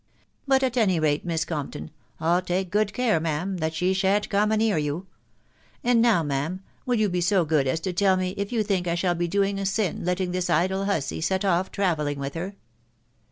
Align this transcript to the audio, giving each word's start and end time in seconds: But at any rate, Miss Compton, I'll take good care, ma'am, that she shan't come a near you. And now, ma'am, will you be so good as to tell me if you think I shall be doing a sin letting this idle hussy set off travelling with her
But 0.47 0.63
at 0.63 0.77
any 0.77 0.99
rate, 0.99 1.25
Miss 1.27 1.45
Compton, 1.45 1.91
I'll 2.19 2.41
take 2.41 2.71
good 2.71 2.91
care, 2.91 3.19
ma'am, 3.19 3.57
that 3.57 3.75
she 3.75 3.93
shan't 3.93 4.31
come 4.31 4.51
a 4.51 4.57
near 4.57 4.79
you. 4.79 5.05
And 5.83 6.01
now, 6.01 6.23
ma'am, 6.23 6.63
will 6.87 6.95
you 6.95 7.07
be 7.07 7.21
so 7.21 7.45
good 7.45 7.67
as 7.67 7.79
to 7.81 7.93
tell 7.93 8.17
me 8.17 8.31
if 8.31 8.51
you 8.51 8.63
think 8.63 8.87
I 8.87 8.95
shall 8.95 9.13
be 9.13 9.27
doing 9.27 9.59
a 9.59 9.65
sin 9.67 10.03
letting 10.03 10.31
this 10.31 10.49
idle 10.49 10.85
hussy 10.85 11.21
set 11.21 11.45
off 11.45 11.69
travelling 11.71 12.17
with 12.17 12.33
her 12.33 12.55